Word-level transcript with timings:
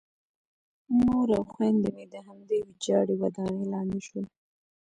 مور 1.01 1.27
او 1.37 1.43
خویندې 1.51 1.89
مې 1.95 2.05
د 2.13 2.15
همدې 2.27 2.57
ویجاړې 2.67 3.15
ودانۍ 3.21 3.65
لاندې 3.73 3.99
شول 4.07 4.25